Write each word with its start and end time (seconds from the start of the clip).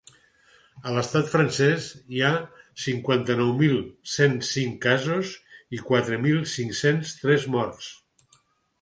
A 0.85 0.93
l’estat 0.93 1.27
francès 1.33 1.89
hi 2.15 2.23
ha 2.29 2.31
cinquanta-nou 2.85 3.53
mil 3.61 3.77
cent 4.17 4.41
cinc 4.55 4.83
casos 4.89 5.37
i 5.79 5.85
quatre 5.93 6.23
mil 6.29 6.45
cinc-cents 6.59 7.17
tres 7.25 7.51
morts. 7.59 7.97